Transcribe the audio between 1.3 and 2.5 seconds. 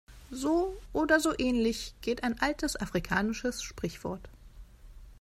ähnlich geht ein